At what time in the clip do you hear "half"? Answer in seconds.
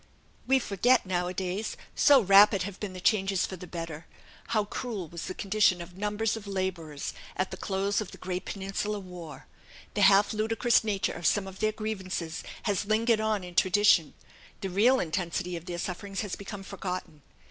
10.01-10.33